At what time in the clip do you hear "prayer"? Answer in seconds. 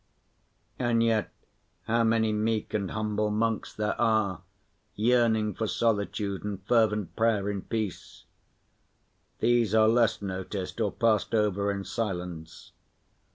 7.15-7.47